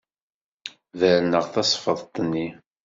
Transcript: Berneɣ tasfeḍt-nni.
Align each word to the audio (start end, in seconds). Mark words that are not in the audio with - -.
Berneɣ 0.99 1.45
tasfeḍt-nni. 1.53 2.47